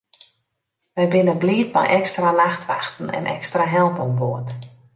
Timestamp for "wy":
0.95-1.05